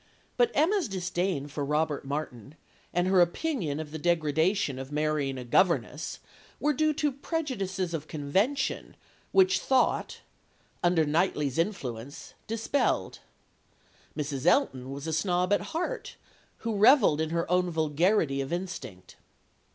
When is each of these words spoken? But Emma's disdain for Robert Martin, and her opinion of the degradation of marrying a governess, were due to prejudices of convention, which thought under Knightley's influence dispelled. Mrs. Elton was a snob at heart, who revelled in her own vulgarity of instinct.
But 0.35 0.49
Emma's 0.55 0.87
disdain 0.87 1.47
for 1.47 1.63
Robert 1.63 2.03
Martin, 2.05 2.55
and 2.91 3.07
her 3.07 3.21
opinion 3.21 3.79
of 3.79 3.91
the 3.91 3.99
degradation 3.99 4.79
of 4.79 4.91
marrying 4.91 5.37
a 5.37 5.43
governess, 5.43 6.17
were 6.59 6.73
due 6.73 6.91
to 6.93 7.11
prejudices 7.11 7.93
of 7.93 8.07
convention, 8.07 8.95
which 9.31 9.59
thought 9.59 10.21
under 10.81 11.05
Knightley's 11.05 11.59
influence 11.59 12.33
dispelled. 12.47 13.19
Mrs. 14.17 14.47
Elton 14.47 14.89
was 14.89 15.05
a 15.05 15.13
snob 15.13 15.53
at 15.53 15.61
heart, 15.61 16.15
who 16.65 16.77
revelled 16.77 17.21
in 17.21 17.29
her 17.29 17.45
own 17.51 17.69
vulgarity 17.69 18.41
of 18.41 18.51
instinct. 18.51 19.17